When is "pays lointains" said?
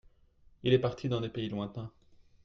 1.29-1.91